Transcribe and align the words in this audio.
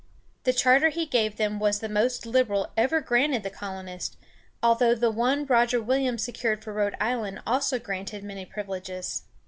The 0.45 0.51
charter 0.53 0.89
he 0.89 1.05
gave 1.05 1.37
them 1.37 1.59
was 1.59 1.79
the 1.79 1.87
most 1.87 2.25
liberal 2.25 2.71
ever 2.75 3.01
granted 3.01 3.43
the 3.43 3.51
colonists, 3.51 4.17
although 4.63 4.95
the 4.95 5.11
one 5.11 5.45
Roger 5.45 5.79
Williams 5.79 6.23
secured 6.23 6.63
for 6.63 6.73
Rhode 6.73 6.95
Island 6.99 7.39
also 7.45 7.77
granted 7.77 8.23
many 8.23 8.43
privileges. 8.47 9.21